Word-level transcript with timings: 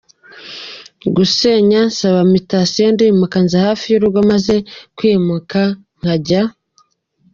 gusenya 1.15 1.79
nsaba 1.89 2.21
mutation 2.31 2.89
ndimuka 2.95 3.37
nza 3.45 3.57
hafi 3.67 3.85
y’urugo 3.89 4.19
maze 4.31 4.55
kwimuka 4.97 5.61
nkajya. 5.99 6.43